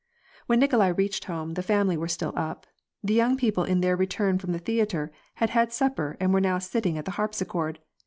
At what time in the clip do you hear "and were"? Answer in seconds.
6.19-6.41